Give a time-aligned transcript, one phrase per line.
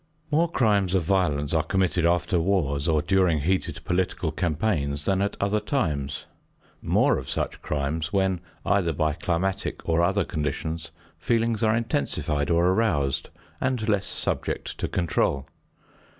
[0.31, 5.37] More crimes of violence are committed after wars or during heated political campaigns than at
[5.39, 6.25] other times;
[6.81, 12.69] more of such crimes when, either by climatic or other conditions, feelings are intensified or
[12.69, 13.29] aroused
[13.59, 15.47] and less subject to control.